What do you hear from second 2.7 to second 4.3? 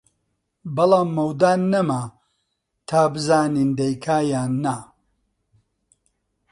تا بزانین دەیکا